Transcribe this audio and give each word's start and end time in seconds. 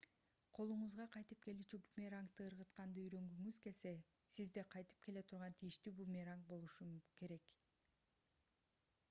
колуңузга 0.59 1.03
кайтып 1.15 1.43
келүүчү 1.47 1.79
бумерангды 1.87 2.47
ыргытканды 2.51 3.03
үйрөнгүңүз 3.03 3.61
келсе 3.67 3.93
сизде 4.39 4.65
кайтып 4.77 5.05
келе 5.09 5.25
турган 5.33 5.61
тийиштүү 5.61 5.95
бумеранг 6.01 6.51
болушу 6.55 6.91
керек 7.23 7.55